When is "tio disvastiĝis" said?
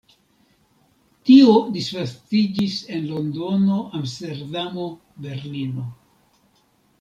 1.29-2.77